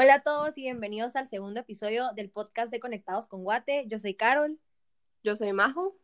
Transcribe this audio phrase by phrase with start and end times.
[0.00, 3.84] Hola a todos y bienvenidos al segundo episodio del podcast de Conectados con Guate.
[3.88, 4.60] Yo soy Carol.
[5.24, 5.98] Yo soy Majo.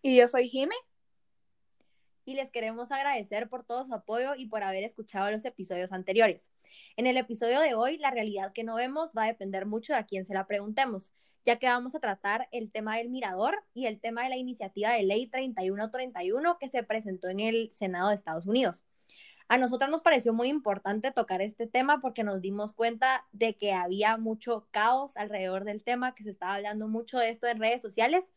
[0.00, 0.74] Y yo soy Jime.
[2.24, 6.52] Y les queremos agradecer por todo su apoyo y por haber escuchado los episodios anteriores.
[6.96, 9.98] En el episodio de hoy, la realidad que no vemos va a depender mucho de
[9.98, 11.12] a quién se la preguntemos,
[11.44, 14.92] ya que vamos a tratar el tema del mirador y el tema de la iniciativa
[14.92, 18.86] de ley 3131 que se presentó en el Senado de Estados Unidos.
[19.48, 23.72] A nosotras nos pareció muy importante tocar este tema porque nos dimos cuenta de que
[23.72, 27.80] había mucho caos alrededor del tema, que se estaba hablando mucho de esto en redes
[27.80, 28.30] sociales,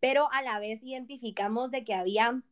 [0.00, 2.42] pero a la vez identificamos de que había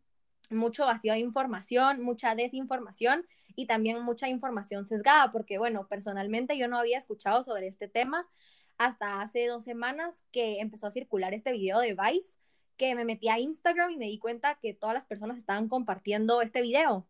[0.50, 6.68] mucho vacío de información, mucha desinformación y también mucha información sesgada, porque bueno, personalmente yo
[6.68, 8.28] no había escuchado sobre este tema
[8.76, 12.38] hasta hace dos semanas que empezó a circular este video de Vice,
[12.76, 16.42] que me metí a Instagram y me di cuenta que todas las personas estaban compartiendo
[16.42, 17.06] este video.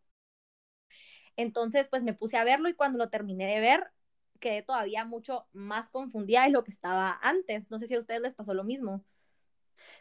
[1.36, 3.90] Entonces, pues me puse a verlo y cuando lo terminé de ver,
[4.40, 7.70] quedé todavía mucho más confundida de lo que estaba antes.
[7.70, 9.04] No sé si a ustedes les pasó lo mismo.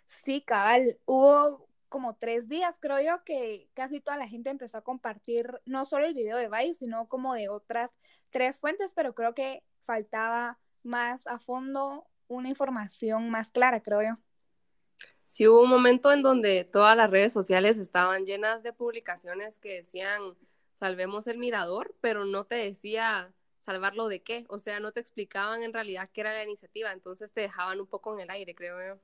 [0.07, 4.83] Sí, cabal, hubo como tres días, creo yo, que casi toda la gente empezó a
[4.83, 7.91] compartir no solo el video de Vice, sino como de otras
[8.31, 14.17] tres fuentes, pero creo que faltaba más a fondo una información más clara, creo yo.
[15.27, 19.75] Sí, hubo un momento en donde todas las redes sociales estaban llenas de publicaciones que
[19.75, 20.35] decían
[20.83, 25.63] salvemos el mirador, pero no te decía salvarlo de qué, o sea, no te explicaban
[25.63, 28.77] en realidad qué era la iniciativa, entonces te dejaban un poco en el aire, creo
[28.85, 29.01] yo.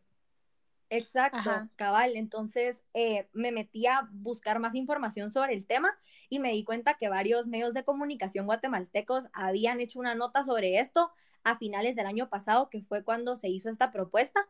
[0.89, 2.17] Exacto, cabal.
[2.17, 6.95] Entonces eh, me metí a buscar más información sobre el tema y me di cuenta
[6.95, 11.13] que varios medios de comunicación guatemaltecos habían hecho una nota sobre esto
[11.45, 14.41] a finales del año pasado, que fue cuando se hizo esta propuesta,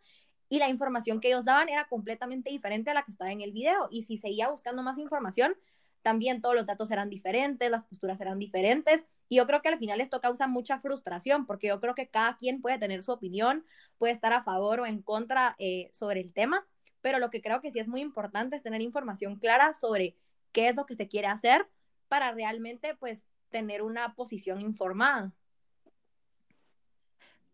[0.50, 3.52] y la información que ellos daban era completamente diferente a la que estaba en el
[3.52, 3.88] video.
[3.92, 5.56] Y si seguía buscando más información,
[6.02, 9.06] también todos los datos eran diferentes, las posturas eran diferentes.
[9.28, 12.38] Y yo creo que al final esto causa mucha frustración, porque yo creo que cada
[12.38, 13.66] quien puede tener su opinión,
[13.98, 16.66] puede estar a favor o en contra eh, sobre el tema,
[17.02, 20.16] pero lo que creo que sí es muy importante es tener información clara sobre
[20.52, 21.68] qué es lo que se quiere hacer
[22.08, 25.32] para realmente pues tener una posición informada.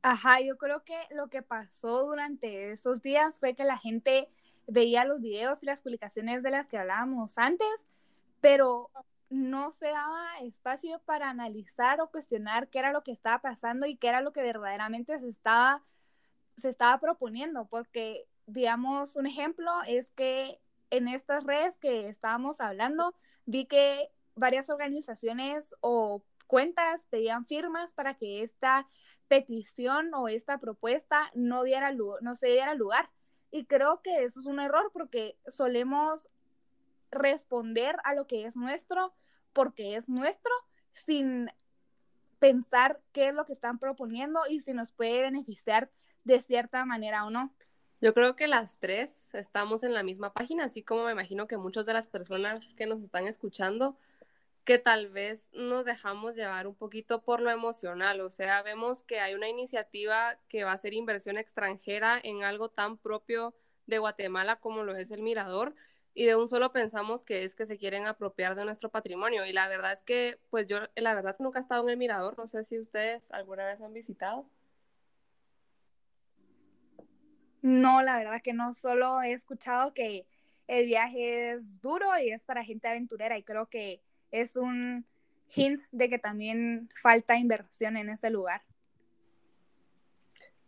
[0.01, 4.29] Ajá, yo creo que lo que pasó durante esos días fue que la gente
[4.67, 7.67] veía los videos y las publicaciones de las que hablábamos antes
[8.41, 8.91] pero
[9.29, 13.97] no se daba espacio para analizar o cuestionar qué era lo que estaba pasando y
[13.97, 15.83] qué era lo que verdaderamente se estaba,
[16.57, 23.15] se estaba proponiendo, porque, digamos, un ejemplo es que en estas redes que estábamos hablando,
[23.45, 28.87] vi que varias organizaciones o cuentas pedían firmas para que esta
[29.27, 31.91] petición o esta propuesta no, diera,
[32.21, 33.09] no se diera lugar.
[33.51, 36.27] Y creo que eso es un error porque solemos
[37.15, 39.13] responder a lo que es nuestro
[39.53, 40.51] porque es nuestro
[40.93, 41.49] sin
[42.39, 45.89] pensar qué es lo que están proponiendo y si nos puede beneficiar
[46.25, 47.53] de cierta manera o no.
[48.01, 51.57] Yo creo que las tres estamos en la misma página, así como me imagino que
[51.57, 53.97] muchas de las personas que nos están escuchando,
[54.65, 59.21] que tal vez nos dejamos llevar un poquito por lo emocional, o sea, vemos que
[59.21, 63.55] hay una iniciativa que va a ser inversión extranjera en algo tan propio
[63.87, 65.73] de Guatemala como lo es el Mirador,
[66.15, 69.45] y de un solo pensamos que es que se quieren apropiar de nuestro patrimonio.
[69.45, 71.89] Y la verdad es que, pues yo, la verdad es que nunca he estado en
[71.89, 74.49] el Mirador, no sé si ustedes alguna vez han visitado.
[77.61, 80.25] No, la verdad que no, solo he escuchado que
[80.67, 85.05] el viaje es duro y es para gente aventurera y creo que es un
[85.53, 88.61] hint de que también falta inversión en ese lugar.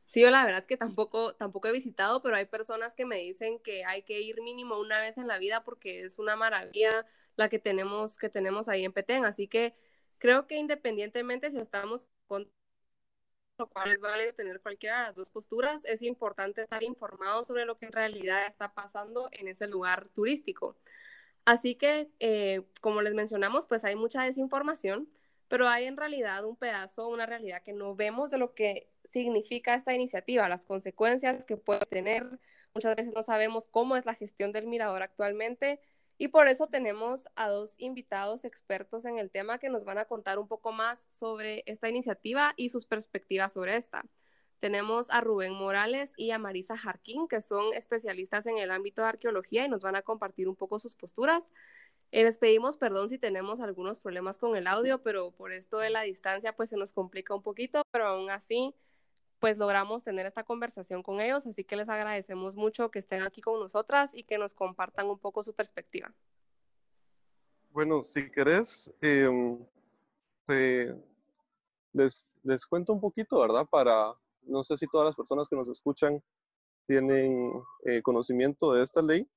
[0.08, 3.18] Sí, yo la verdad es que tampoco, tampoco he visitado, pero hay personas que me
[3.18, 7.06] dicen que hay que ir mínimo una vez en la vida porque es una maravilla
[7.36, 9.26] la que tenemos, que tenemos ahí en Petén.
[9.26, 9.76] Así que
[10.18, 12.50] creo que independientemente si estamos con
[13.58, 17.66] lo cual es válido tener cualquiera de las dos posturas, es importante estar informado sobre
[17.66, 20.78] lo que en realidad está pasando en ese lugar turístico.
[21.46, 25.10] Así que, eh, como les mencionamos, pues hay mucha desinformación,
[25.48, 29.74] pero hay en realidad un pedazo, una realidad que no vemos de lo que significa
[29.74, 32.40] esta iniciativa, las consecuencias que puede tener.
[32.74, 35.80] Muchas veces no sabemos cómo es la gestión del mirador actualmente
[36.18, 40.06] y por eso tenemos a dos invitados expertos en el tema que nos van a
[40.06, 44.04] contar un poco más sobre esta iniciativa y sus perspectivas sobre esta.
[44.60, 49.10] Tenemos a Rubén Morales y a Marisa Jarquín, que son especialistas en el ámbito de
[49.10, 51.52] arqueología y nos van a compartir un poco sus posturas.
[52.12, 55.92] Eh, les pedimos perdón si tenemos algunos problemas con el audio, pero por esto de
[55.92, 58.74] la distancia pues se nos complica un poquito, pero aún así
[59.40, 63.42] pues logramos tener esta conversación con ellos, así que les agradecemos mucho que estén aquí
[63.42, 66.14] con nosotras y que nos compartan un poco su perspectiva.
[67.70, 70.96] Bueno, si querés, te
[71.94, 73.66] les, les cuento un poquito, ¿verdad?
[73.70, 74.14] Para,
[74.44, 76.22] no sé si todas las personas que nos escuchan
[76.86, 77.52] tienen
[77.86, 79.28] eh, conocimiento de esta ley,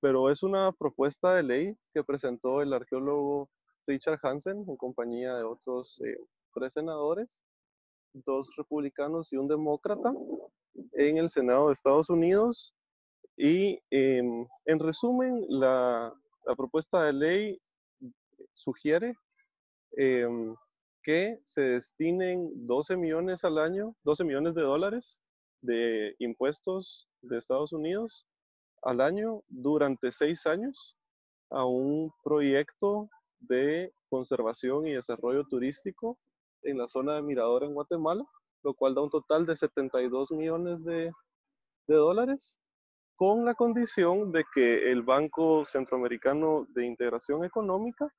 [0.00, 3.48] pero es una propuesta de ley que presentó el arqueólogo
[3.86, 6.18] Richard Hansen en compañía de otros eh,
[6.54, 7.40] tres senadores,
[8.24, 10.12] dos republicanos y un demócrata
[10.92, 12.74] en el Senado de Estados Unidos.
[13.36, 16.12] Y em, en resumen, la,
[16.46, 17.60] la, propuesta de ley
[18.54, 19.14] sugiere
[19.92, 20.54] em,
[21.02, 25.20] que se destinen 12 millones al año, 12 millones de dólares
[25.60, 28.26] de impuestos de Estados Unidos
[28.82, 30.96] al año durante seis años
[31.50, 33.08] a un proyecto
[33.40, 36.18] de conservación y desarrollo turístico
[36.66, 38.24] en la zona de Mirador en Guatemala,
[38.62, 41.12] lo cual da un total de 72 millones de,
[41.86, 42.58] dólares,
[43.14, 48.12] con la condición de que el Banco Centroamericano de Integración Económica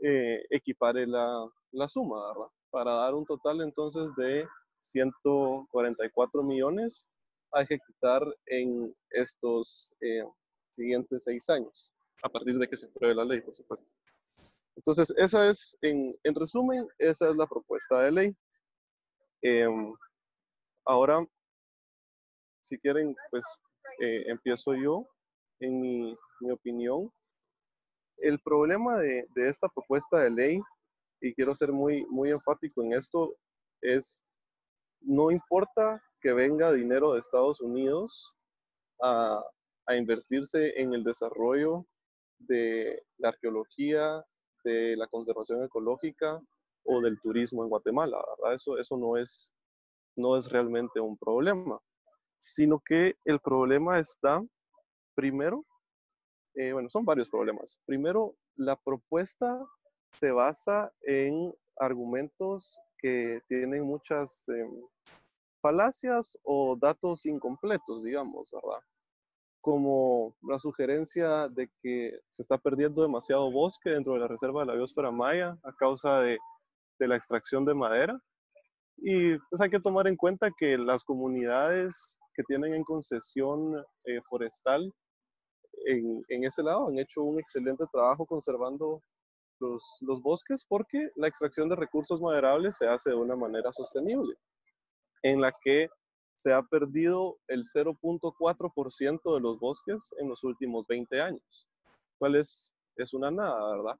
[0.00, 2.48] eh, equipare la, la suma, ¿verdad?
[2.70, 4.46] Para dar un total entonces de
[4.80, 7.06] 144 millones
[7.52, 10.24] a ejecutar en estos eh,
[10.70, 11.92] siguientes seis años,
[12.22, 13.88] a partir de que se apruebe la ley, por supuesto.
[14.76, 18.36] Entonces, esa es, en, en resumen, esa es la propuesta de ley.
[19.42, 19.94] Em,
[20.84, 21.24] ahora,
[22.62, 23.44] si quieren, pues
[24.00, 25.06] eh, empiezo yo
[25.60, 27.12] en mi, mi, opinión.
[28.18, 30.60] El problema de, de, esta propuesta de ley,
[31.20, 33.34] y quiero ser muy, muy enfático en esto,
[33.80, 34.24] es
[35.00, 38.34] no importa que venga dinero de Estados Unidos
[39.02, 39.42] a,
[39.86, 41.86] a invertirse en el desarrollo
[42.38, 44.24] de la arqueología,
[44.64, 46.40] de la conservación ecológica
[46.84, 48.54] o del turismo en Guatemala, ¿verdad?
[48.54, 49.54] Eso, eso no, es,
[50.16, 51.78] no es realmente un problema,
[52.38, 54.42] sino que el problema está,
[55.14, 55.64] primero,
[56.54, 57.80] eh, bueno, son varios problemas.
[57.86, 59.64] Primero, la propuesta
[60.12, 64.70] se basa en argumentos que tienen muchas em,
[65.60, 68.82] falacias o datos incompletos, digamos, ¿verdad?
[69.64, 74.66] Como la sugerencia de que se está perdiendo demasiado bosque dentro de la reserva de
[74.66, 76.36] la biosfera maya a causa de,
[76.98, 78.20] de la extracción de madera.
[78.98, 83.74] Y pues hay que tomar en cuenta que las comunidades que tienen en concesión
[84.04, 84.92] eh, forestal
[85.86, 89.02] en, en, ese lado han hecho un excelente trabajo conservando
[89.60, 94.34] los, los bosques porque la extracción de recursos maderables se hace de una manera sostenible
[95.22, 95.88] en la que
[96.36, 101.68] se ha perdido el 0.4% de los bosques en los últimos 20 años,
[102.18, 103.98] cual es, es una nada, ¿verdad?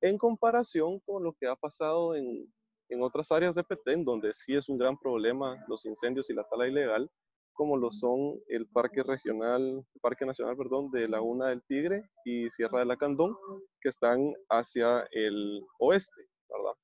[0.00, 2.52] En comparación con lo que ha pasado en,
[2.88, 6.44] en otras áreas de Petén, donde sí es un gran problema los incendios y la
[6.44, 7.10] tala ilegal,
[7.54, 12.80] como lo son el Parque Regional, Parque Nacional, perdón, de Laguna del Tigre y Sierra
[12.80, 13.36] de la Candón,
[13.80, 16.74] que están hacia el oeste, ¿verdad?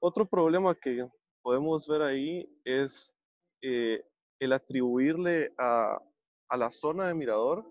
[0.00, 1.06] Otro problema que
[1.42, 3.14] podemos ver ahí es
[3.66, 4.04] eh,
[4.40, 5.98] el atribuirle a,
[6.50, 7.64] a, la zona de Mirador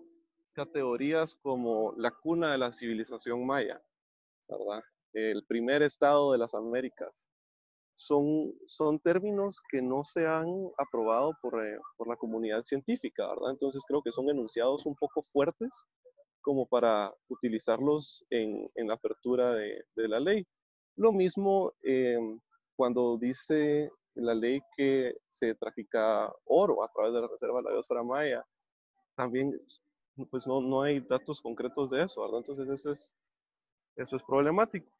[0.52, 3.80] categorías como la cuna de la civilización maya,
[4.48, 4.82] ¿verdad?
[5.12, 7.28] El primer estado de las Américas.
[7.96, 10.48] Son, son términos que no se han
[10.78, 13.52] aprobado por, eh, por la comunidad científica, ¿verdad?
[13.52, 15.70] Entonces creo que son enunciados un poco fuertes
[16.40, 20.44] como para utilizarlos en, en la apertura de, de, la ley.
[20.96, 22.18] Lo mismo eh,
[22.76, 27.72] cuando dice la ley que se trafica oro a través de la reserva de la
[27.72, 28.44] biosfera maya,
[29.16, 29.58] también
[30.30, 32.38] pues no, no hay datos concretos de eso, ¿verdad?
[32.38, 33.16] Entonces eso es,
[33.96, 34.90] eso es problemático.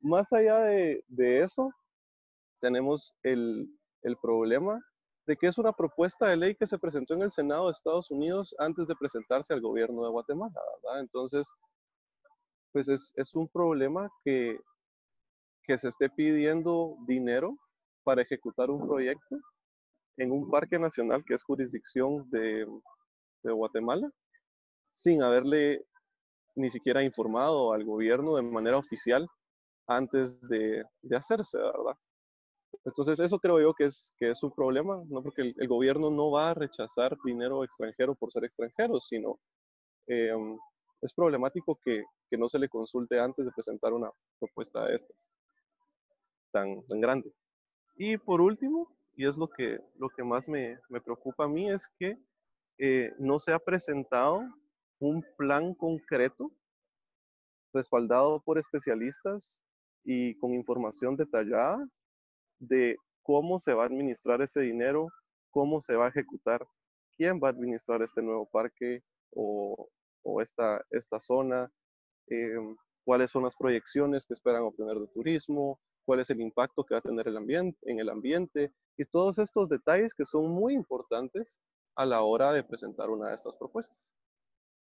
[0.00, 1.70] Más allá de, de eso,
[2.60, 3.68] tenemos el,
[4.02, 4.80] el problema
[5.26, 8.10] de que es una propuesta de ley que se presentó en el Senado de Estados
[8.10, 11.00] Unidos antes de presentarse al gobierno de Guatemala, ¿verdad?
[11.00, 11.48] Entonces,
[12.72, 14.58] pues es, es un problema que
[15.64, 17.56] que se esté pidiendo dinero
[18.04, 19.36] para ejecutar un proyecto
[20.16, 22.66] en un parque nacional que es jurisdicción de,
[23.42, 24.10] de Guatemala,
[24.92, 25.84] sin haberle
[26.54, 29.26] ni siquiera informado al gobierno de manera oficial
[29.86, 31.96] antes de, de, hacerse, ¿verdad?
[32.84, 36.10] Entonces eso creo yo que es, que es un problema, no porque el, el gobierno
[36.10, 39.38] no va a rechazar dinero extranjero por ser extranjero, sino
[40.08, 40.32] eh,
[41.00, 45.28] es problemático que, que no se le consulte antes de presentar una propuesta de estas
[46.52, 47.32] tan, tan grande.
[48.04, 51.70] Y por último, y es lo que, lo que más me, me preocupa a mí,
[51.70, 52.18] es que
[52.78, 54.42] eh, no se ha presentado
[54.98, 56.50] un plan concreto
[57.72, 59.62] respaldado por especialistas
[60.02, 61.78] y con información detallada
[62.58, 65.06] de cómo se va a administrar ese dinero,
[65.52, 66.66] cómo se va a ejecutar,
[67.16, 69.88] quién va a administrar este nuevo parque o,
[70.24, 71.70] o esta, esta zona,
[72.26, 72.56] eh,
[73.04, 76.98] cuáles son las proyecciones que esperan obtener de turismo, cuál es el impacto que va
[76.98, 81.60] a tener el ambiente, en el ambiente y todos estos detalles que son muy importantes
[81.94, 84.12] a la hora de presentar una de estas propuestas.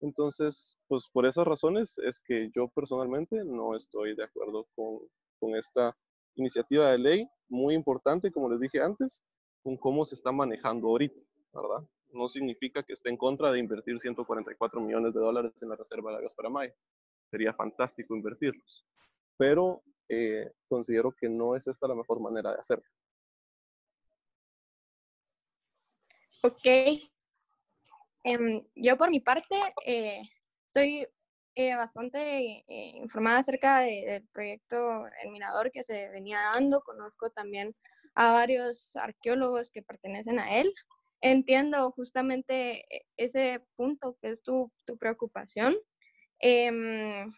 [0.01, 4.99] Entonces, pues por esas razones es que yo personalmente no estoy de acuerdo con,
[5.41, 5.93] con esta
[6.37, 9.23] iniciativa de ley, muy importante, como les dije antes,
[9.63, 11.21] con cómo se está manejando ahorita,
[11.53, 11.89] ¿verdad?
[12.13, 16.11] No significa que esté en contra de invertir 144 millones de dólares en la Reserva
[16.11, 16.73] de Lagos Paramay.
[17.31, 18.85] Sería fantástico invertirlos.
[19.37, 22.85] Pero eh, considero que no es esta la mejor manera de hacerlo.
[26.43, 26.67] Ok.
[28.25, 29.57] Em, yo por mi parte
[29.87, 30.23] eh,
[30.67, 31.07] estoy
[31.55, 36.83] eh, bastante informada acerca del proyecto El Mirador que se venía dando.
[36.83, 37.75] Conozco también
[38.15, 40.73] a varios arqueólogos que pertenecen a él.
[41.21, 42.85] Entiendo justamente
[43.17, 45.75] ese punto que es tu, tu preocupación.
[46.41, 47.33] Em,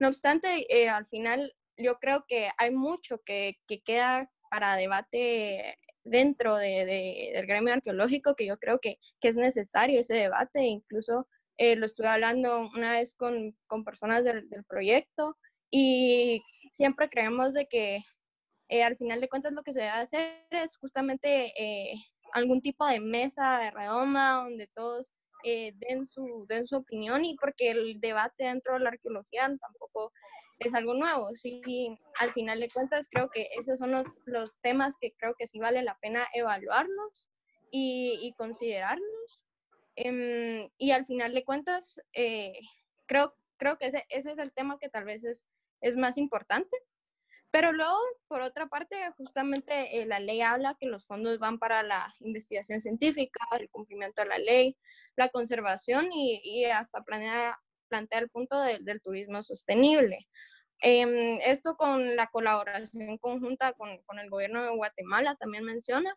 [0.00, 6.56] no obstante, al final yo creo que hay mucho que, que queda para debate dentro
[6.56, 11.76] de, del gremio arqueológico, que yo creo que, que es necesario ese debate, incluso eh,
[11.76, 15.36] lo estuve hablando una vez con, con personas del, del, proyecto
[15.70, 18.02] y siempre creemos de que
[18.68, 21.94] eh, al final de cuentas lo que se debe hacer es justamente eh,
[22.32, 27.70] algún tipo de mesa de redonda donde todos den, su, den su opinión y porque
[27.70, 30.12] el debate dentro de la arqueología tampoco
[30.60, 31.34] es algo nuevo.
[31.34, 35.46] Sí, al final de cuentas creo que esos son los, los temas que creo que
[35.46, 37.26] sí vale la pena evaluarlos
[37.70, 39.44] y, considerarlos.
[39.96, 42.58] Em, y al final de cuentas, eh,
[43.06, 45.46] creo, creo que ese, ese, es el tema que tal vez es,
[45.80, 46.76] es más importante.
[47.50, 47.98] Pero luego,
[48.28, 52.80] por otra parte, justamente eh, la ley habla que los fondos van para la investigación
[52.80, 54.76] científica, el cumplimiento de la ley,
[55.16, 57.58] la conservación y, y hasta planea,
[57.90, 60.26] plantea el punto de, del turismo sostenible.
[60.82, 66.16] Eh, esto con la colaboración conjunta con, con, el gobierno de Guatemala también menciona.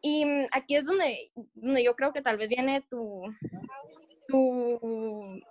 [0.00, 3.22] Y mm, aquí es donde, donde yo creo que tal vez viene tu,
[4.28, 5.42] tu,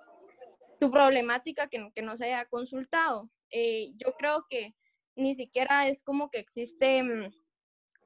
[0.79, 3.29] tu problemática que, que, no se haya consultado.
[3.51, 4.73] Eh, yo creo que
[5.15, 7.31] ni siquiera es como que existe mm,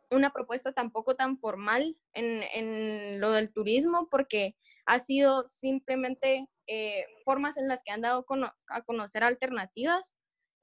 [0.10, 7.06] una propuesta tampoco tan formal en, en lo del turismo, porque ha sido simplemente eh,
[7.26, 10.16] formas en las que han dado con, a conocer alternativas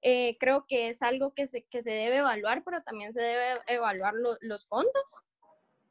[0.02, 3.60] eh, creo que es algo que se, que se debe evaluar, pero también se debe
[3.66, 5.24] evaluar lo, los fondos.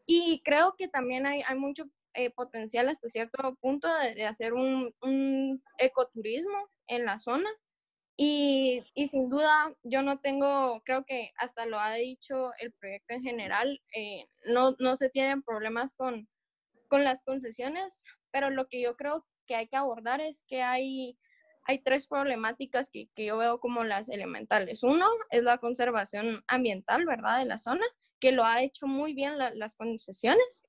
[0.05, 4.53] Y creo que también hay, hay mucho eh, potencial hasta cierto punto de, de hacer
[4.53, 7.49] un, un, ecoturismo en la zona.
[8.15, 13.13] Y, y, sin duda, yo no tengo, creo que hasta lo ha dicho el proyecto
[13.13, 16.27] en general, eh, no, no se tienen problemas con,
[16.87, 21.17] con las concesiones, pero lo que yo creo que hay que abordar es que hay
[21.67, 24.83] hay tres problemáticas que, que, yo veo como las elementales.
[24.83, 27.85] Uno es la conservación ambiental, ¿verdad?, de la zona,
[28.21, 30.65] que lo ha hecho muy bien la, las concesiones.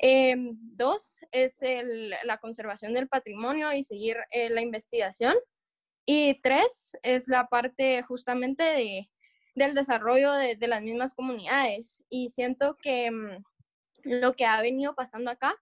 [0.00, 5.36] Eh, dos es el, la conservación del patrimonio y seguir eh, la investigación.
[6.06, 9.10] Y tres es la parte justamente de,
[9.54, 12.02] del desarrollo de, de, las mismas comunidades.
[12.08, 13.44] Y siento que mm,
[14.04, 15.54] lo que ha venido pasando acá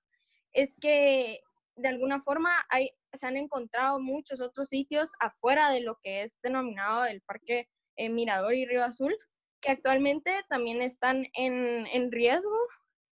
[0.52, 1.40] es que
[1.78, 6.36] de alguna forma hay, se han encontrado muchos otros sitios afuera de lo que es
[6.42, 9.16] denominado el Parque eh, Mirador y Río Azul,
[9.60, 12.56] que actualmente también están en, en riesgo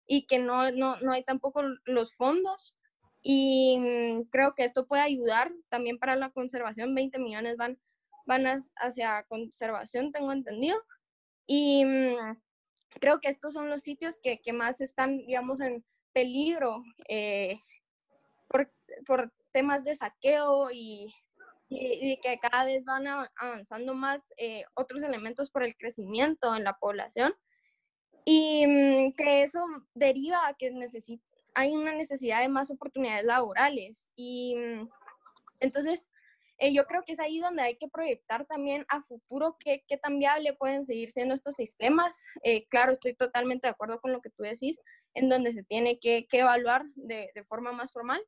[0.07, 2.77] y que no, no, no, hay tampoco los fondos.
[3.23, 6.95] Y mm, creo que esto puede ayudar también para la conservación.
[6.95, 7.79] 20 millones van,
[8.27, 8.45] van
[8.77, 10.77] hacia conservación, tengo entendido.
[11.47, 12.37] Y mm,
[13.01, 17.59] creo que estos son los sitios que, que más están, digamos, en peligro eh,
[19.07, 21.15] por, temas de saqueo y,
[21.69, 26.65] y, y que cada vez van avanzando más eh, otros elementos por el crecimiento en
[26.65, 27.33] la población
[28.25, 30.73] y mmm, que eso deriva a que
[31.55, 34.89] hay una necesidad de más oportunidades laborales y mmm,
[35.61, 36.09] entonces
[36.59, 39.97] eh, yo creo que es ahí donde hay que proyectar también a futuro qué, qué
[39.97, 42.25] tan viable pueden seguir siendo estos sistemas.
[42.45, 44.81] Eh, claro, estoy totalmente de acuerdo con lo que tú decís,
[45.15, 48.23] en donde se tiene que, que evaluar de, de forma más formal,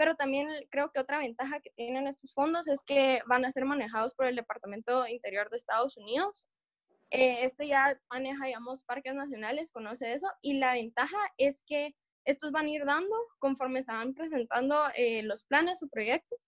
[0.00, 3.66] pero también creo que otra ventaja que tienen estos fondos es que van a ser
[3.66, 6.48] manejados por el Departamento Interior de Estados Unidos.
[7.10, 12.50] Eh, este ya maneja, digamos, parques nacionales, conoce eso, y la ventaja es que estos
[12.50, 16.38] van a ir dando conforme se van presentando eh, los planes o proyectos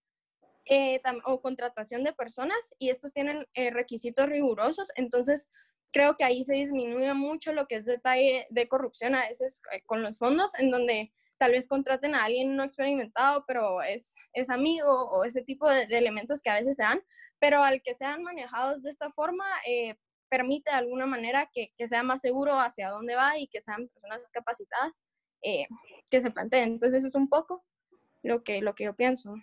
[0.64, 5.50] eh, o contratación de personas y estos tienen eh, requisitos rigurosos, entonces
[5.92, 9.82] creo que ahí se disminuye mucho lo que es detalle de corrupción a veces eh,
[9.84, 14.50] con los fondos, en donde tal vez contraten a alguien no experimentado, pero es, es
[14.50, 17.02] amigo o ese tipo de, elementos que a veces se dan,
[17.38, 19.96] pero al que sean manejados de esta forma, eh,
[20.28, 23.88] permite de alguna manera que, que, sea más seguro hacia dónde va y que sean
[23.88, 25.02] personas capacitadas
[25.42, 25.66] eh,
[26.10, 26.72] que se planteen.
[26.72, 27.62] Entonces eso es un poco
[28.22, 29.34] lo que, lo que yo pienso.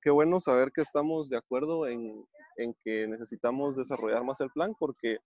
[0.00, 4.74] Qué bueno saber que estamos de acuerdo en, en que necesitamos desarrollar más el plan
[4.78, 5.18] porque,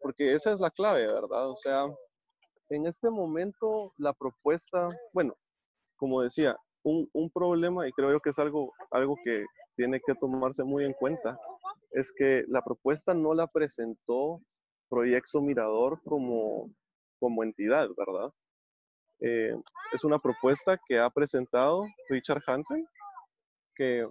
[0.00, 1.50] porque esa es la clave, ¿verdad?
[1.50, 1.84] O sea,
[2.70, 5.34] en este momento la propuesta, bueno,
[5.96, 9.44] como decía, un, un, problema, y creo yo que es algo, algo que
[9.76, 11.38] tiene que tomarse muy en cuenta,
[11.92, 14.40] es que la propuesta no la presentó
[14.88, 16.70] Proyecto Mirador como,
[17.18, 18.32] como entidad, ¿verdad?
[19.20, 19.54] Eh,
[19.92, 22.86] es una propuesta que ha presentado Richard Hansen,
[23.74, 24.08] que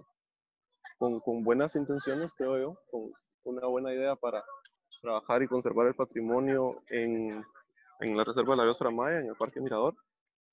[0.98, 3.12] con, con, buenas intenciones, creo yo, con
[3.44, 4.42] una buena idea para
[5.00, 7.44] trabajar y conservar el patrimonio en,
[8.00, 9.96] en la Reserva de la Biosfera Maya, en el Parque Mirador,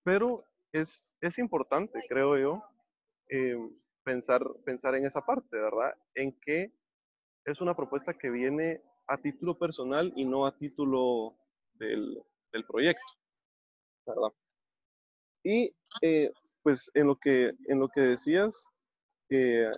[0.03, 2.63] pero es, es importante, creo yo,
[3.29, 3.57] eh,
[4.03, 5.93] pensar, pensar en esa parte, ¿verdad?
[6.13, 6.71] En que
[7.45, 11.35] es una propuesta que viene a título personal y no a título
[11.73, 12.21] del,
[12.51, 13.05] del proyecto,
[14.05, 14.29] ¿verdad?
[15.43, 16.31] Y eh,
[16.63, 18.67] pues en lo que, en lo que decías,
[19.29, 19.71] eh,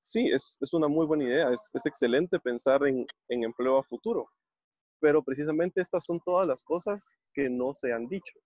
[0.00, 3.82] sí, es, es, una muy buena idea, es, es excelente pensar en, en, empleo a
[3.82, 4.30] futuro,
[5.00, 8.38] pero precisamente estas son todas las cosas que no se han dicho.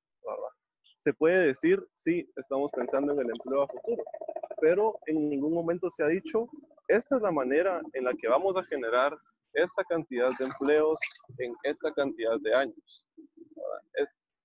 [1.03, 4.03] Se puede decir, sí, estamos pensando en el empleo a futuro,
[4.61, 6.49] pero en ningún momento se ha dicho,
[6.89, 9.15] esta es la manera en la que vamos a generar
[9.53, 10.99] esta cantidad de empleos
[11.39, 13.09] en esta cantidad de años.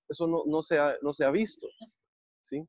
[0.08, 1.66] Eso no, no, se, ha, no se ha visto.
[2.42, 2.66] ¿sí?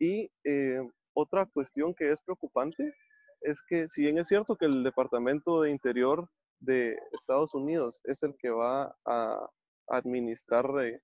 [0.00, 0.80] Y eh,
[1.14, 2.94] otra cuestión que es preocupante
[3.42, 6.28] es que si bien es cierto que el Departamento de Interior
[6.60, 9.50] de Estados Unidos es el que va a
[9.88, 11.00] administrar eh,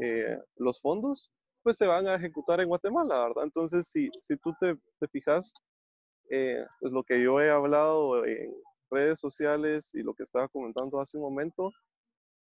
[0.00, 1.32] eh, los fondos,
[1.62, 3.44] pues se van a ejecutar en Guatemala, ¿verdad?
[3.44, 4.74] Entonces, si, si tú te,
[5.08, 5.52] fijas,
[6.28, 8.52] pues lo que yo he hablado en
[8.90, 11.72] redes sociales y lo que estaba comentando hace un momento,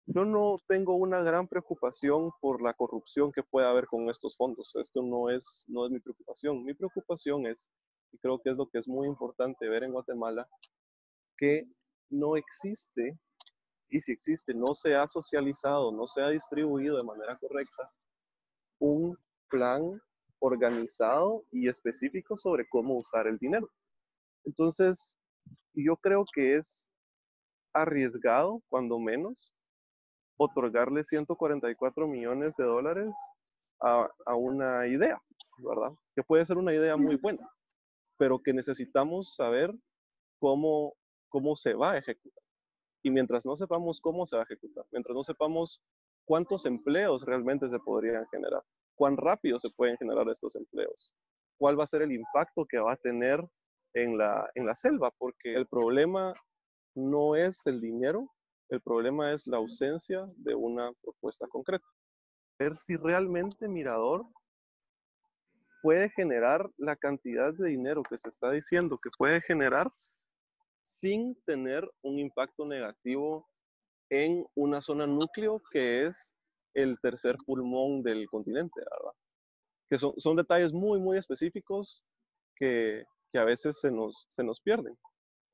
[0.06, 4.74] yo no tengo una gran preocupación por la corrupción que pueda haber con estos fondos.
[4.74, 6.64] Esto no es, no es mi preocupación.
[6.64, 7.70] Mi preocupación es,
[8.12, 10.48] y creo que es lo que es muy importante ver en Guatemala,
[11.36, 11.68] que
[12.10, 13.18] no existe,
[13.88, 17.90] y si existe, no se ha socializado, no se ha distribuido de manera correcta,
[18.78, 19.16] un
[19.48, 20.00] plan
[20.40, 23.68] organizado y específico sobre cómo usar el dinero.
[24.44, 25.18] Entonces,
[25.74, 26.90] yo creo que es
[27.72, 29.54] arriesgado, cuando menos,
[30.38, 33.14] otorgarle 144 millones de dólares
[33.80, 35.20] a, a, una idea,
[35.58, 35.92] ¿verdad?
[36.14, 37.46] Que puede ser una idea muy buena,
[38.16, 39.74] pero que necesitamos saber
[40.38, 40.94] cómo,
[41.30, 42.44] cómo se va a ejecutar.
[43.02, 45.82] Y mientras no sepamos cómo se va a ejecutar, mientras no sepamos
[46.26, 48.62] cuántos empleos realmente se podrían generar,
[48.94, 51.14] cuán rápido se pueden generar estos empleos,
[51.58, 53.42] cuál va a ser el impacto que va a tener
[53.94, 56.34] en la, en la selva, porque el problema
[56.94, 58.30] no es el dinero,
[58.68, 61.86] el problema es la ausencia de una propuesta concreta.
[62.58, 64.26] Ver si realmente Mirador
[65.82, 69.90] puede generar la cantidad de dinero que se está diciendo que puede generar
[70.82, 73.48] sin tener un impacto negativo
[74.10, 76.34] en una zona núcleo que es
[76.74, 79.12] el tercer pulmón del continente, ¿verdad?
[79.88, 82.04] Que son, son detalles muy, muy específicos
[82.56, 84.96] que, que a veces se nos, se nos pierden.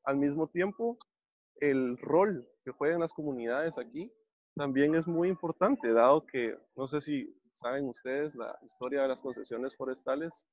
[0.05, 0.99] Al mismo tiempo,
[1.61, 4.12] el rol que juegan las comunidades aquí
[4.55, 9.21] también es muy importante, dado que, no sé si saben ustedes la historia de las
[9.21, 10.47] concesiones forestales,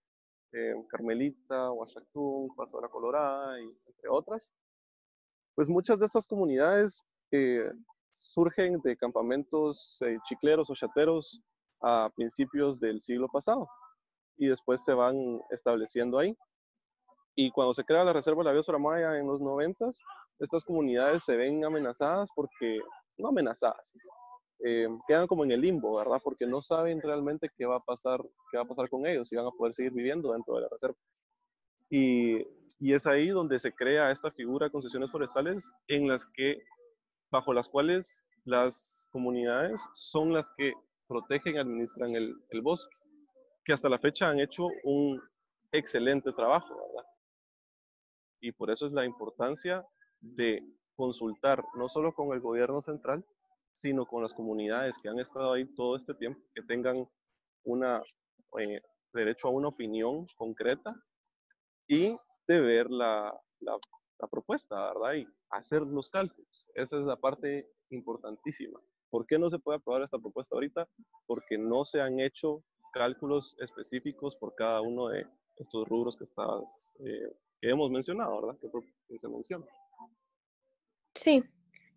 [0.51, 4.51] eh, Carmelita, Huachactún, Pastora Colorada y entre otras,
[5.55, 7.71] pues muchas de estas comunidades eh,
[8.11, 11.41] surgen de campamentos eh, chicleros o chateros
[11.81, 13.67] a principios del siglo pasado
[14.37, 16.35] y después se van estableciendo ahí.
[17.35, 19.89] Y cuando se crea la Reserva de la Biosfera Maya en los 90,
[20.39, 22.79] estas comunidades se ven amenazadas porque,
[23.17, 23.93] no amenazadas,
[24.63, 26.21] eh, quedan como en el limbo, ¿verdad?
[26.23, 29.35] Porque no saben realmente qué va a pasar, qué va a pasar con ellos, si
[29.35, 30.95] van a poder seguir viviendo dentro de la reserva.
[31.89, 32.45] Y,
[32.83, 36.61] y es ahí donde se crea esta figura de concesiones forestales en las que,
[37.31, 40.73] bajo las cuales las comunidades son las que
[41.07, 42.93] protegen y administran el, el bosque,
[43.63, 45.21] que hasta la fecha han hecho un
[45.71, 47.07] excelente trabajo, ¿verdad?
[48.41, 49.87] y por eso es la importancia
[50.19, 50.61] de
[50.97, 53.23] consultar no solo con el gobierno central,
[53.71, 57.07] sino con las comunidades que han estado ahí todo este tiempo, que tengan
[57.63, 58.03] una,
[58.59, 58.81] eh,
[59.13, 60.93] derecho a una opinión concreta
[61.87, 62.17] y
[62.47, 63.34] de ver la,
[64.32, 65.15] propuesta, ¿verdad?
[65.15, 66.67] Y hacer los cálculos.
[66.75, 68.79] Esa es la parte importantísima.
[69.10, 70.88] ¿Por qué no se puede aprobar esta propuesta ahorita?
[71.25, 75.27] Porque no se han hecho cálculos específicos por cada uno de
[75.58, 78.60] estos rubros que estás eh, hemos mencionado, ¿verdad?
[78.60, 79.65] Que, se menciona.
[81.15, 81.43] Sí,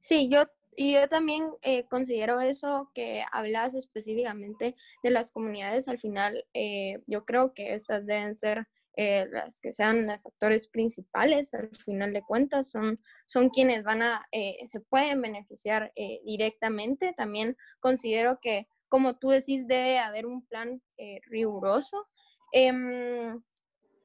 [0.00, 0.42] sí, yo
[0.78, 5.88] Y yo también eh, considero eso que hablas específicamente de las comunidades.
[5.88, 10.68] Al final, eh, yo creo que estas deben ser eh, las que sean los actores
[10.68, 11.54] principales.
[11.54, 14.26] Al final de cuentas, son, son quienes van a,
[14.66, 15.92] se pueden beneficiar
[16.24, 17.14] directamente.
[17.16, 20.82] También considero que, como tú decís, debe haber un plan
[21.28, 22.08] riguroso.
[22.52, 23.42] Em,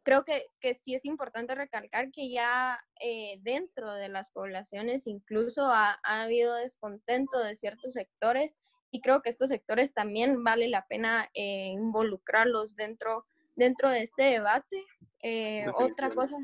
[0.03, 5.65] creo que, que, sí es importante recalcar que ya eh, dentro de las poblaciones incluso
[5.65, 8.55] ha, ha, habido descontento de ciertos sectores
[8.91, 14.23] y creo que estos sectores también vale la pena eh, involucrarlos dentro, dentro de este
[14.23, 14.85] debate.
[15.23, 16.35] Eh, otra cosa,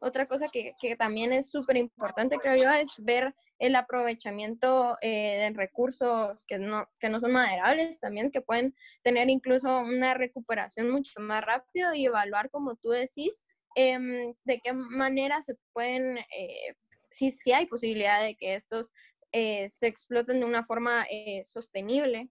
[0.00, 5.38] otra cosa que, que también es súper importante, creo yo, es ver el aprovechamiento eh,
[5.38, 10.90] de recursos que no, que no son maderables también, que pueden tener incluso una recuperación
[10.90, 13.44] mucho más rápido y evaluar, como tú decís,
[13.76, 16.74] em, de qué manera se pueden, eh,
[17.10, 18.92] si, si hay posibilidad de que estos
[19.32, 21.06] eh, se exploten de una forma
[21.44, 22.28] sostenible.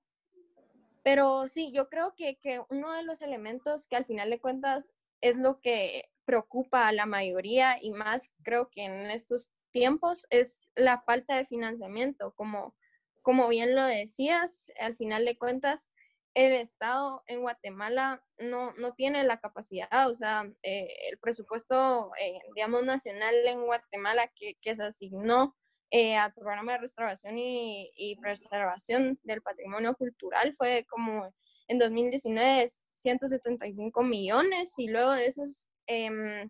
[1.03, 4.93] Pero sí, yo creo que, que uno de los elementos que al final de cuentas
[5.21, 10.61] es lo que preocupa a la mayoría y más creo que en estos tiempos es
[10.75, 12.33] la falta de financiamiento.
[12.35, 12.75] Como,
[13.21, 15.89] como bien lo decías, al final de cuentas,
[16.35, 22.39] el Estado en Guatemala no, no tiene la capacidad, o sea, eh, el presupuesto, eh,
[22.55, 25.55] digamos, nacional en Guatemala que, que se asignó
[25.95, 31.31] eh, al programa de restauración y, y, preservación del patrimonio cultural fue como
[31.67, 36.49] en 2019 175 millones y luego de esos em,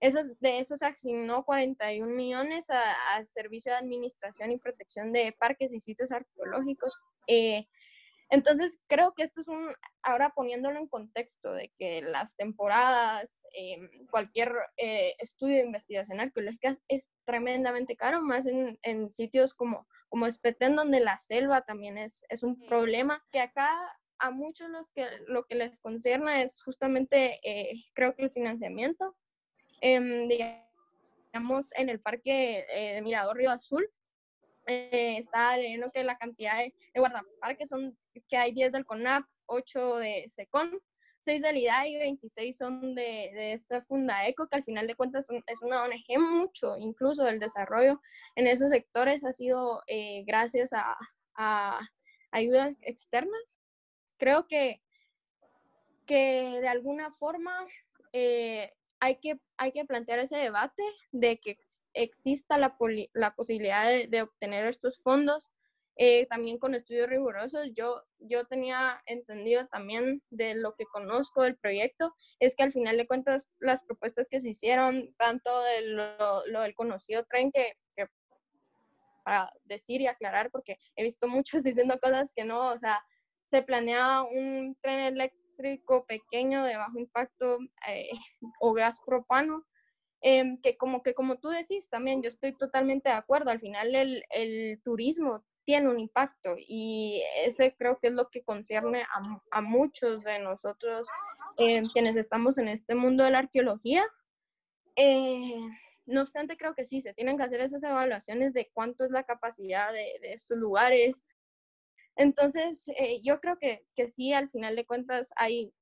[0.00, 5.78] esos, de esos asignó 41 millones al Servicio de Administración y Protección de Parques y
[5.78, 7.04] Sitios Arqueológicos.
[7.26, 7.68] Eh,
[8.30, 9.68] entonces, creo que esto es un,
[10.02, 13.78] ahora poniéndolo en contexto de que las temporadas, eh,
[14.10, 20.26] cualquier eh, estudio de investigación arqueológica es tremendamente caro, más en, en sitios como, como
[20.26, 23.78] Espetén, donde la selva también es, es un problema, que acá
[24.18, 27.40] a muchos los que, lo que les concierne es justamente,
[27.94, 29.16] creo que el financiamiento,
[29.80, 33.88] Em, digamos, en el parque eh, de Mirador Río Azul,
[34.66, 37.96] eh, está leyendo que la cantidad de, guardaparques son
[38.28, 40.80] que hay 10 del CONAP, 8 de SECON,
[41.20, 45.28] 6 del IDAI y 26 son de, de esta Fundaeco, que al final de cuentas
[45.46, 48.00] es una ONG mucho, incluso el desarrollo
[48.36, 50.96] en esos sectores ha sido eh, gracias a,
[51.34, 51.80] a,
[52.30, 53.60] ayudas externas.
[54.18, 54.80] Creo que,
[56.06, 57.66] que de alguna forma
[58.12, 61.56] eh, hay que, hay que plantear ese debate de que
[61.94, 62.76] exista la,
[63.14, 65.50] la posibilidad de, obtener estos fondos,
[65.96, 67.68] eh, también con estudios rigurosos.
[67.74, 72.96] Yo, yo tenía entendido también de lo que conozco del proyecto, es que al final
[72.96, 77.74] de cuentas las propuestas que se hicieron, tanto de lo, lo del conocido tren que,
[77.94, 78.06] que,
[79.24, 83.04] para decir y aclarar, porque he visto muchos diciendo cosas que no, o sea,
[83.46, 88.10] se planeaba un tren eléctrico pequeño de bajo impacto eh,
[88.60, 89.66] o gas propano,
[90.22, 93.94] em, que como que como tú decís también, yo estoy totalmente de acuerdo, al final
[93.94, 99.40] el, el turismo tiene un impacto y ese creo que es lo que concierne a,
[99.50, 101.08] a muchos de nosotros
[101.58, 104.04] eh, quienes estamos en este mundo de la arqueología.
[104.96, 105.60] Eh,
[106.06, 109.22] no obstante, creo que sí, se tienen que hacer esas evaluaciones de cuánto es la
[109.22, 111.24] capacidad de, de estos lugares,
[112.20, 115.72] entonces, eh, yo creo que, que, sí, al final de cuentas, hay,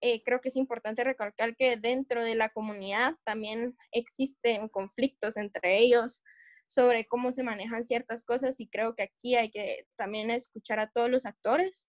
[0.00, 5.78] eh, creo que es importante recalcar que dentro de la comunidad también existen conflictos entre
[5.78, 6.22] ellos
[6.70, 10.88] sobre cómo se manejan ciertas cosas y creo que aquí hay que también escuchar a
[10.88, 11.88] todos los actores.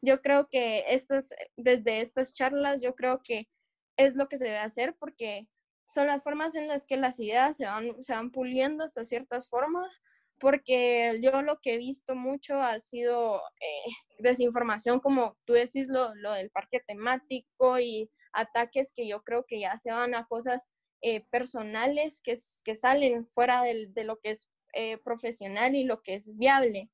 [0.00, 3.48] Yo creo que estas, desde estas charlas, yo creo que
[3.96, 5.48] es lo que se debe hacer porque
[5.88, 9.48] son las formas en las que las ideas se van, se van puliendo hasta ciertas
[9.48, 9.90] formas
[10.38, 13.90] porque yo lo que he visto mucho ha sido eh,
[14.20, 19.58] desinformación, como tú decís, lo, lo, del parque temático y ataques que yo creo que
[19.58, 20.70] ya se van a cosas
[21.02, 26.02] eh, personales que, que salen fuera de, de lo que es eh, profesional y lo
[26.02, 26.90] que es viable.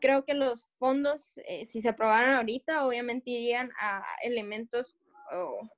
[0.00, 4.96] Creo que los fondos, si se aprobaran ahorita, obviamente irían a elementos,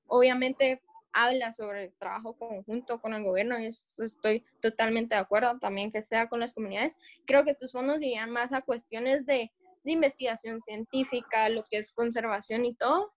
[0.07, 0.81] obviamente
[1.13, 6.03] habla sobre el trabajo conjunto con el gobierno y estoy totalmente de acuerdo también que
[6.03, 6.99] sea con las comunidades.
[7.27, 9.51] Creo que estos fondos irían más a cuestiones de,
[9.85, 13.13] de investigación científica, lo que es conservación y todo.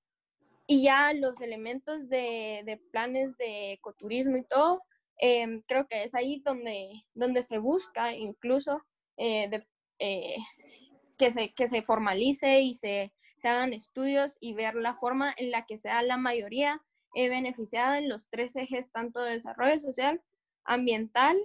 [0.67, 4.82] Y ya los elementos de, planes de ecoturismo y todo,
[5.21, 8.82] eh, creo que es ahí donde, donde se busca incluso
[9.17, 9.63] eh,
[9.99, 10.36] eh,
[11.17, 15.51] que, se, que se formalice y se, se hagan estudios y ver la forma en
[15.51, 16.82] la que sea la mayoría
[17.15, 20.21] he beneficiado en los tres ejes, tanto de desarrollo social,
[20.65, 21.38] ambiental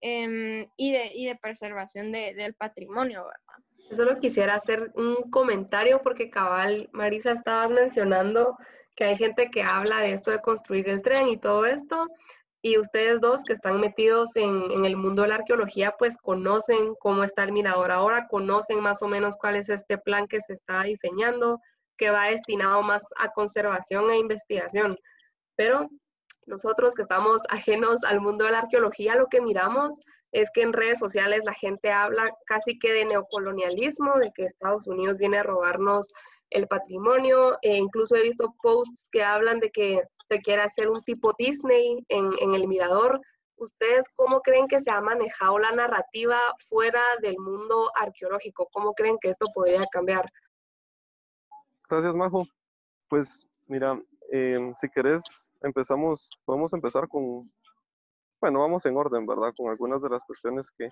[0.00, 3.67] em, y, de, y de preservación de, del patrimonio, ¿verdad?
[3.90, 8.56] Yo solo quisiera hacer un comentario porque cabal, Marisa, estabas mencionando
[8.94, 12.06] que hay gente que habla de esto de construir el tren y todo esto,
[12.60, 16.94] y ustedes dos que están metidos en, en, el mundo de la arqueología, pues conocen
[16.98, 20.54] cómo está el mirador ahora, conocen más o menos cuál es este plan que se
[20.54, 21.60] está diseñando,
[21.96, 24.98] que va destinado más a conservación e investigación.
[25.56, 25.88] Pero
[26.46, 29.94] nosotros que estamos ajenos al mundo de la arqueología, lo que miramos
[30.32, 34.86] es que en redes sociales la gente habla casi que de neocolonialismo, de que Estados
[34.86, 36.08] Unidos viene a robarnos
[36.50, 41.02] el patrimonio, e incluso he visto posts que hablan de que se quiere hacer un
[41.02, 43.20] tipo Disney en, en el mirador.
[43.56, 46.38] ¿Ustedes cómo creen que se ha manejado la narrativa
[46.68, 48.68] fuera del mundo arqueológico?
[48.72, 50.30] ¿Cómo creen que esto podría cambiar?
[51.88, 52.46] Gracias, Majo.
[53.08, 57.50] Pues mira, eh, si querés, empezamos, podemos empezar con,
[58.40, 59.52] bueno, vamos en orden, ¿verdad?
[59.56, 60.88] Con algunas de las cuestiones que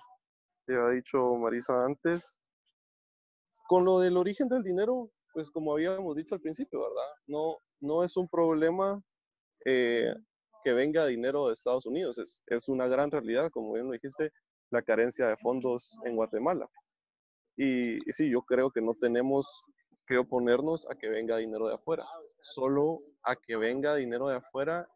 [0.67, 2.41] ya ha dicho Marisa antes.
[3.67, 7.13] Con lo del origen del dinero, pues como habíamos dicho al principio, ¿verdad?
[7.27, 9.01] No, no es un problema
[9.65, 10.13] eh,
[10.63, 14.31] que venga dinero de Estados Unidos, es, es una gran realidad, como bien lo dijiste,
[14.69, 16.67] la carencia de fondos en Guatemala.
[17.55, 19.47] Y, y, sí, yo creo que no tenemos
[20.05, 22.05] que oponernos a que venga dinero de afuera,
[22.41, 24.87] solo a que venga dinero de afuera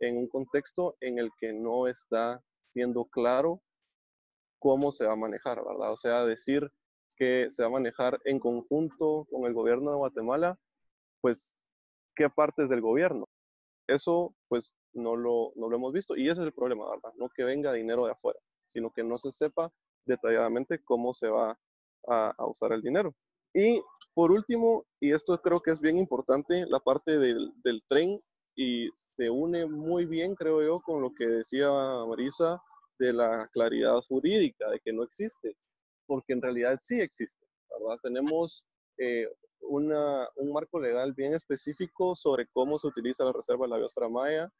[0.00, 3.62] en un contexto en el que no está siendo claro
[4.58, 5.92] cómo se va a manejar, ¿verdad?
[5.92, 6.70] O sea, decir
[7.16, 10.58] que se va a manejar en conjunto con el gobierno de Guatemala,
[11.20, 11.52] pues,
[12.16, 13.26] ¿qué partes del gobierno?
[13.86, 17.12] Eso, pues, no lo, no lo hemos visto y ese es el problema, ¿verdad?
[17.16, 19.72] No que venga dinero de afuera, sino que no se sepa
[20.06, 21.58] detalladamente cómo se va
[22.08, 23.14] a, usar el dinero.
[23.54, 23.82] Y
[24.14, 28.18] por último, y esto creo que es bien importante, la parte del, del tren
[28.56, 31.70] y se une muy bien, creo yo, con lo que decía
[32.06, 32.60] Marisa
[32.98, 35.56] de la claridad jurídica, de que no existe,
[36.06, 37.98] porque en realidad sí existe, ¿verdad?
[38.02, 38.64] Tenemos
[38.98, 39.26] eh,
[39.62, 44.52] un marco legal bien específico sobre cómo se utiliza la reserva de la biosfera maya,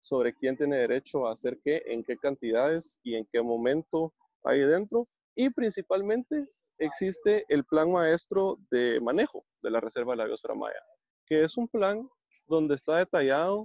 [0.00, 4.12] sobre quién tiene derecho a hacer qué, en qué cantidades y en qué momento
[4.44, 6.46] hay dentro, y principalmente
[6.78, 10.80] existe el plan maestro de manejo de la reserva de la biosfera maya,
[11.26, 12.08] que es un plan
[12.46, 13.64] donde está detallado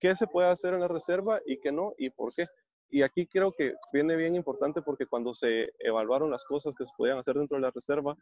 [0.00, 2.46] qué se puede hacer en la reserva y qué no y por qué.
[2.88, 6.92] Y aquí creo que viene bien importante porque cuando se evaluaron las cosas que se
[6.96, 8.16] podían hacer dentro de la reserva,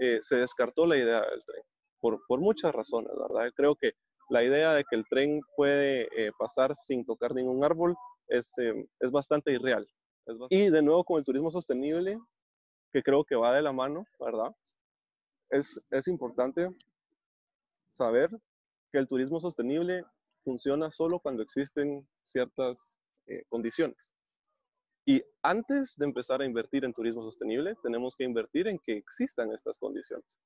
[0.00, 1.62] eh, se descartó la idea del tren,
[1.98, 3.50] por, por, muchas razones, ¿verdad?
[3.56, 3.92] Creo que
[4.28, 7.96] la idea de que el tren puede eh, pasar sin tocar ningún árbol
[8.28, 9.88] es, eh, es bastante irreal.
[10.50, 12.18] Y de nuevo con el turismo sostenible,
[12.92, 14.54] que creo que va de la mano, ¿verdad?
[15.50, 16.68] Es, es importante
[17.92, 18.30] saber
[18.96, 20.06] que el turismo sostenible
[20.42, 24.14] funciona solo cuando existen ciertas eh, condiciones.
[25.04, 29.52] Y antes de empezar a invertir en turismo sostenible, tenemos que invertir en que existan
[29.52, 30.38] estas condiciones.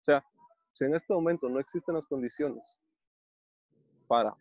[0.00, 0.24] O sea,
[0.74, 2.80] si en este momento no existen las condiciones
[4.06, 4.32] para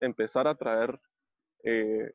[0.00, 0.98] empezar a traer
[1.62, 2.12] eh,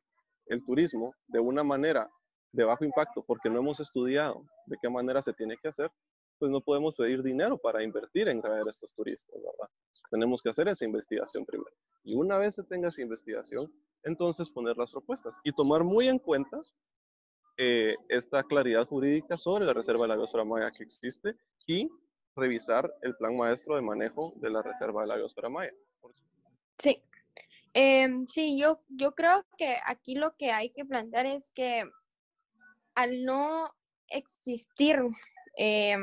[0.48, 2.12] el turismo de una manera
[2.52, 5.90] de bajo impacto, porque no hemos estudiado de qué manera se tiene que hacer,
[6.42, 9.70] pues no podemos pedir dinero para invertir en traer a estos turistas, ¿verdad?
[10.10, 11.70] Tenemos que hacer esa investigación primero.
[12.04, 16.18] Y una vez se tenga esa investigación, entonces poner las propuestas y tomar muy en
[16.18, 16.60] cuenta
[17.58, 21.36] eh, esta claridad jurídica sobre la reserva de la biosfera maya que existe
[21.68, 21.88] y
[22.36, 25.74] revisar el plan maestro de manejo de la reserva de la biosfera maya.
[26.80, 27.04] Sí,
[27.76, 31.84] eh, sí, yo, yo creo que aquí lo que hay que plantear es que
[32.96, 33.76] al no
[34.12, 35.00] existir
[35.58, 35.98] eh,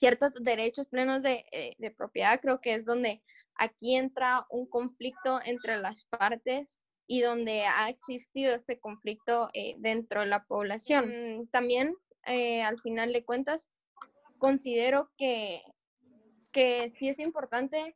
[0.00, 3.22] ciertos derechos plenos de, eh, de, propiedad, creo que es donde
[3.54, 10.20] aquí entra un conflicto entre las partes y donde ha existido este conflicto eh, dentro
[10.20, 11.48] de la población.
[11.50, 13.68] También, eh, al final de cuentas,
[14.38, 15.60] considero que,
[16.52, 17.94] que sí es importante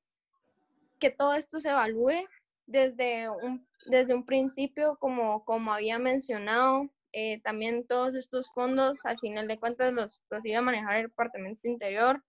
[0.98, 2.28] que todo esto se evalúe
[2.66, 9.18] desde un, desde un principio, como, como había mencionado, eh, también todos estos fondos, al
[9.18, 12.22] final de cuentas, los, los iba a manejar el Departamento Interior.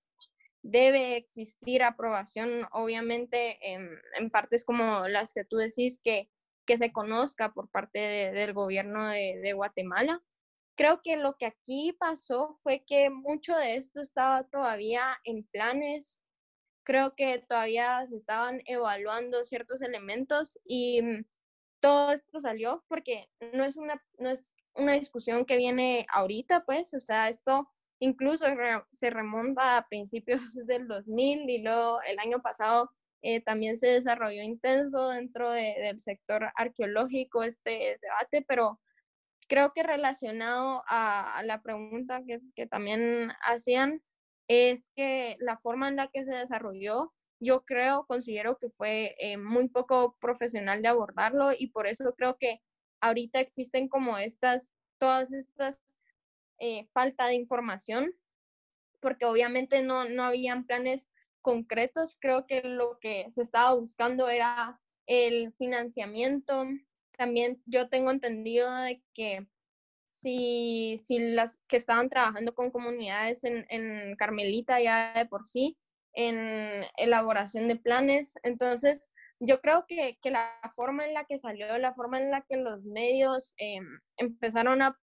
[0.61, 6.29] Debe existir aprobación, obviamente, en, en partes como las que tú decís, que,
[6.65, 10.21] que se conozca por parte de, del gobierno de, de Guatemala.
[10.77, 16.19] Creo que lo que aquí pasó fue que mucho de esto estaba todavía en planes,
[16.85, 21.25] creo que todavía se estaban evaluando ciertos elementos y mm,
[21.81, 26.93] todo esto salió porque no es una no es una discusión que viene ahorita, pues,
[26.93, 28.45] o sea, esto incluso
[28.91, 34.43] se remonta a principios del 2000 y luego el año pasado eh, también se desarrolló
[34.43, 38.79] intenso dentro de, del sector arqueológico este debate, pero
[39.47, 44.01] creo que relacionado a, la pregunta que, que, también hacían,
[44.47, 49.37] es que la forma en la que se desarrolló, yo creo, considero que fue eh,
[49.37, 52.61] muy poco profesional de abordarlo y por eso creo que
[53.01, 55.79] ahorita existen como estas, todas estas
[56.59, 58.13] eh, falta de información,
[59.01, 61.09] porque obviamente no, no habían planes
[61.41, 62.17] concretos.
[62.19, 66.65] Creo que lo que se estaba buscando era el financiamiento.
[67.17, 69.47] También yo tengo entendido de que
[70.11, 75.77] si, si las que estaban trabajando con comunidades en, en Carmelita ya de por sí,
[76.13, 79.09] en elaboración de planes, entonces
[79.45, 82.57] yo creo que, que, la forma en la que salió, la forma en la que
[82.57, 83.79] los medios eh,
[84.17, 84.97] empezaron a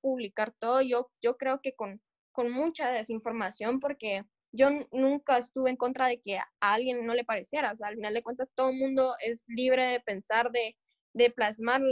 [0.00, 2.00] publicar todo, yo, yo creo que con,
[2.32, 7.24] con mucha desinformación, porque yo nunca estuve en contra de que a alguien no le
[7.24, 10.76] pareciera, o sea, al final de cuentas todo el mundo es libre de pensar, de,
[11.12, 11.82] de plasmar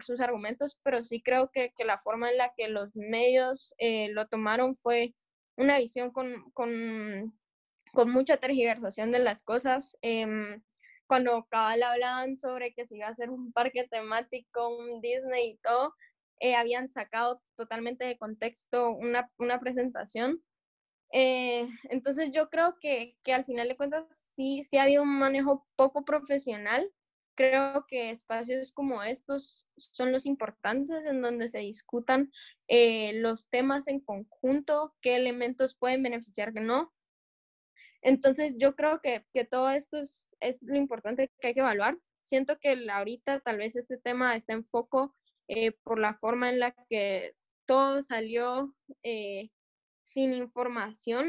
[0.00, 4.08] sus argumentos, pero sí creo que, que, la forma en la que los medios eh,
[4.10, 5.14] lo tomaron fue
[5.56, 7.38] una visión con, con,
[7.92, 9.96] con mucha tergiversación de las cosas.
[10.02, 10.60] Eh,
[11.10, 15.56] cuando cabal hablaban sobre que se iba a hacer un parque temático, un Disney y
[15.56, 15.96] todo,
[16.38, 20.40] eh, habían sacado totalmente de contexto una, una presentación.
[21.12, 25.18] Eh, entonces yo creo que, que, al final de cuentas sí, sí ha habido un
[25.18, 26.88] manejo poco profesional.
[27.34, 32.30] Creo que espacios como estos son los importantes en donde se discutan
[32.68, 36.92] eh, los temas en conjunto, qué elementos pueden beneficiar, que no.
[38.00, 41.98] Entonces yo creo que, que todo esto es, es lo importante que hay que evaluar.
[42.22, 45.14] Siento que ahorita tal vez este tema está en foco
[45.48, 47.34] eh, por la forma en la que
[47.66, 49.50] todo salió eh,
[50.04, 51.28] sin información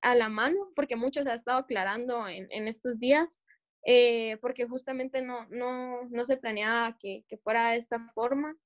[0.00, 3.42] a la mano, porque muchos ha estado aclarando en, en estos días,
[3.84, 8.56] eh, porque justamente no, no, no se planeaba que, que, fuera de esta forma.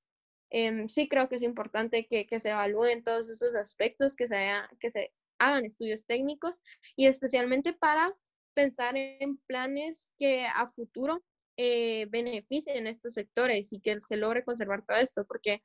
[0.49, 4.51] Em, sí creo que es importante que, que, se evalúen todos estos aspectos, que se,
[4.79, 6.61] que se hagan estudios técnicos
[6.95, 8.13] y especialmente para
[8.53, 11.23] pensar en planes que a futuro
[11.57, 15.61] eh, beneficien estos sectores y que se logre conservar todo esto, porque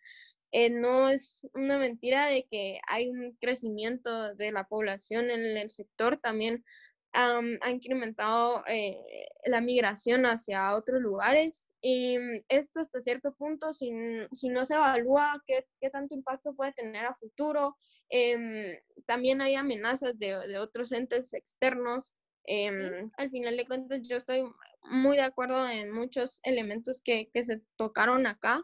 [0.52, 5.70] eh, no es una mentira de que hay un crecimiento de la población en el
[5.70, 6.64] sector, también
[7.12, 8.98] ha incrementado eh,
[9.46, 12.18] la migración hacia otros lugares y
[12.50, 13.90] esto hasta cierto punto, si,
[14.32, 17.78] si no se evalúa qué, qué, tanto impacto puede tener a futuro,
[18.10, 22.16] em, también hay amenazas de, de otros entes externos
[22.46, 24.44] Em, al final de cuentas, yo estoy
[24.82, 28.62] muy de acuerdo en muchos elementos que, que se tocaron acá,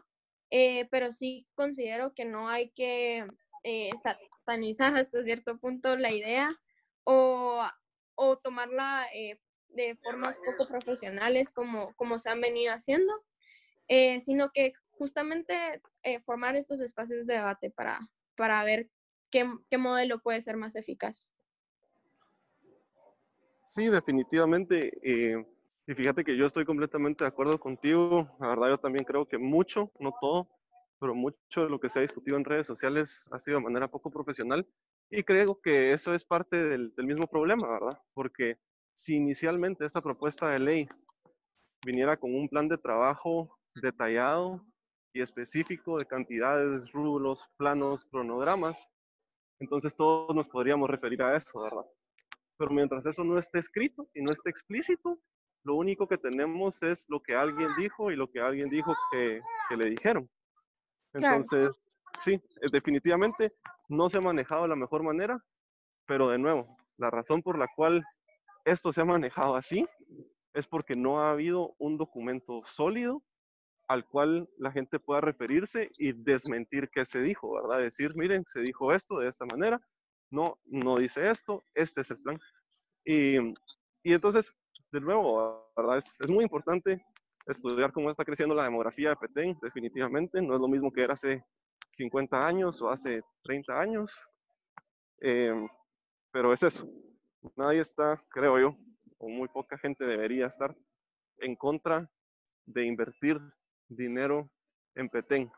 [0.51, 3.25] eh, pero sí considero que no hay que
[3.63, 6.55] eh, satanizar hasta cierto punto la idea
[7.03, 7.61] o,
[8.15, 13.11] o tomarla eh, de formas poco profesionales como, como se han venido haciendo,
[14.19, 15.81] sino que justamente
[16.23, 17.99] formar estos espacios de debate para,
[18.35, 18.89] para ver
[19.31, 21.32] qué, qué modelo puede ser más eficaz.
[23.73, 24.99] Sí, definitivamente.
[25.01, 25.43] Eh,
[25.87, 28.29] y fíjate que yo estoy completamente de acuerdo contigo.
[28.39, 30.47] La verdad, yo también creo que mucho, no todo,
[30.99, 33.87] pero mucho de lo que se ha discutido en redes sociales ha sido de manera
[33.87, 34.67] poco profesional.
[35.09, 37.99] Y creo que eso es parte del, del mismo problema, ¿verdad?
[38.13, 38.59] Porque
[38.93, 40.89] si inicialmente esta propuesta de ley
[41.83, 44.63] viniera con un plan de trabajo detallado
[45.13, 48.91] y específico de cantidades, rublos, planos, cronogramas,
[49.59, 51.85] entonces todos nos podríamos referir a eso, ¿verdad?
[52.63, 55.19] Pero mientras eso no esté escrito y no esté explícito,
[55.65, 59.41] lo único que tenemos es lo que alguien dijo y lo que alguien dijo que,
[59.67, 60.29] que le dijeron.
[61.11, 61.71] Entonces,
[62.21, 63.53] sí, eh, definitivamente
[63.89, 65.43] no se ha manejado de la mejor manera,
[66.05, 68.01] pero de nuevo, la razón por la cual
[68.63, 69.85] esto se ha manejado así
[70.53, 73.25] es porque no ha habido un documento sólido
[73.89, 77.79] al cual la gente pueda referirse y desmentir qué se dijo, ¿verdad?
[77.79, 79.81] Decir, miren, se dijo esto de esta manera,
[80.33, 82.39] no, no dice esto, este es el plan.
[83.05, 83.37] Y,
[84.01, 84.51] y entonces,
[84.91, 85.97] de nuevo, ¿verdad?
[85.97, 87.05] Es, muy importante
[87.45, 90.41] estudiar cómo está creciendo la demografía de Petén, definitivamente.
[90.41, 91.45] No es lo mismo que era hace
[91.91, 94.11] 50 años o hace 30 años.
[95.21, 95.53] Eh,
[96.31, 96.89] pero es eso.
[97.55, 98.77] Nadie está, creo yo,
[99.19, 100.75] o muy poca gente debería estar
[101.37, 102.09] en contra
[102.65, 103.39] de invertir
[103.87, 104.49] dinero
[104.95, 105.51] en Petén.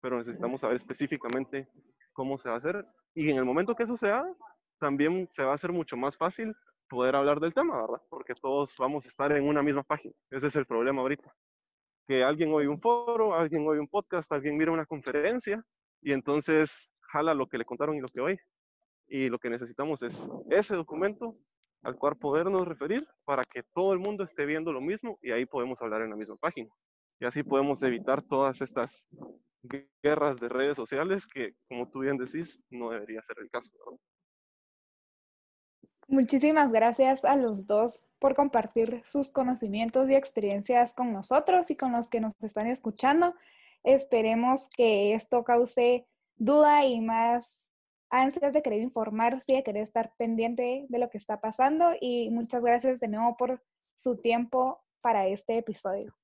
[0.00, 1.68] Pero necesitamos saber específicamente
[2.12, 4.34] cómo se va a hacer y en el momento que eso se haga,
[4.78, 6.54] también se va a hacer mucho más fácil
[6.88, 8.02] poder hablar del tema, ¿verdad?
[8.10, 10.14] Porque todos vamos a estar en una misma página.
[10.30, 11.34] Ese es el problema ahorita.
[12.06, 15.64] Que alguien oye un foro, alguien oye un podcast, alguien mira una conferencia
[16.00, 18.40] y entonces jala lo que le contaron y lo que oye.
[19.06, 21.32] Y lo que necesitamos es ese documento
[21.84, 25.46] al cual podernos referir para que todo el mundo esté viendo lo mismo y ahí
[25.46, 26.70] podemos hablar en la misma página.
[27.22, 29.08] Y así podemos evitar todas estas
[30.02, 33.70] guerras de redes sociales que, como tú bien decís, no debería ser el caso.
[36.08, 41.92] Muchísimas gracias a los dos por compartir sus conocimientos y experiencias con nosotros y con
[41.92, 43.36] los que nos están escuchando.
[43.84, 47.70] Esperemos que esto cause duda y más
[48.10, 52.64] ansias de querer informarse, de querer estar pendiente de lo que está pasando y muchas
[52.64, 53.62] gracias de nuevo por
[53.94, 56.16] su tiempo para este episodio.